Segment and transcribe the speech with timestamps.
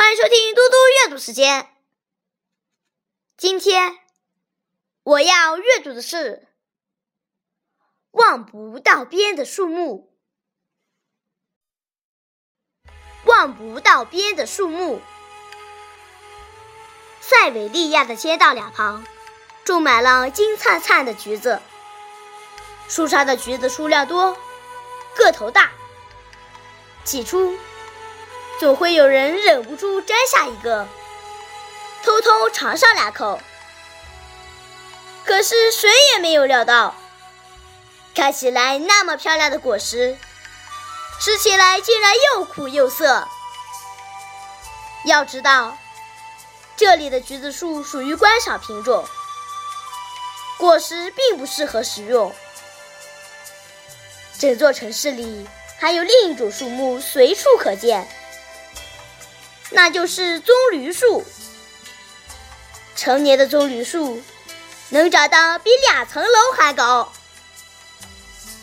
[0.00, 1.68] 欢迎收听嘟嘟阅读时间。
[3.36, 3.98] 今天
[5.02, 6.36] 我要阅读的是
[8.12, 10.10] 《望不到边的树木》。
[13.26, 15.02] 望不到边的树木，
[17.20, 19.04] 塞维利亚的街道两旁
[19.64, 21.60] 种满了金灿灿的橘子，
[22.88, 24.34] 树上的橘子数量多，
[25.14, 25.70] 个头大。
[27.04, 27.54] 起初。
[28.60, 30.86] 总会有人忍不住摘下一个，
[32.04, 33.40] 偷偷尝上两口。
[35.24, 36.94] 可是谁也没有料到，
[38.14, 40.18] 看起来那么漂亮的果实，
[41.18, 43.26] 吃起来竟然又苦又涩。
[45.06, 45.78] 要知道，
[46.76, 49.08] 这里的橘子树属于观赏品种，
[50.58, 52.30] 果实并不适合食用。
[54.38, 55.48] 整座城市里
[55.78, 58.06] 还有另一种树木随处可见。
[59.70, 61.24] 那就是棕榈树。
[62.96, 64.22] 成年的棕榈树
[64.90, 67.12] 能长到比两层楼还高。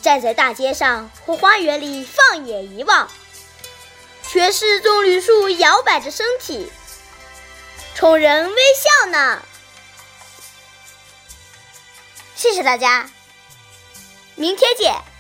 [0.02, 3.10] 站在大街上或花园里放眼一望，
[4.28, 6.72] 全是棕榈树摇摆着身体，
[7.96, 9.42] 冲人微笑呢。
[12.36, 13.10] 谢谢大家，
[14.36, 15.17] 明天见。